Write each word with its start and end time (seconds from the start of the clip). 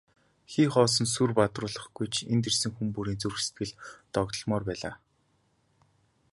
Хий 0.51 0.67
хоосон 0.73 1.07
сүр 1.13 1.31
бадруулаагүй 1.39 2.07
ч 2.13 2.15
энд 2.33 2.43
ирсэн 2.49 2.71
хүн 2.73 2.89
бүрийн 2.95 3.19
зүрх 3.21 3.39
сэтгэл 3.41 3.73
догдолмоор 4.13 4.63
байлаа. 4.67 4.93